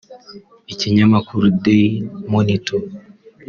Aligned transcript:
Ikinyamakuru 0.73 1.45
Daily 1.63 1.93
Monitor 2.31 2.81